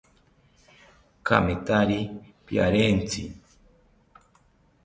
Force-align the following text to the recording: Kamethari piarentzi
Kamethari 1.25 1.99
piarentzi 2.45 3.23